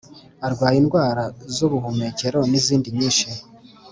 [0.45, 1.23] arwaye indwara
[1.53, 3.29] z’ubuhumekero n’izindi nyinshi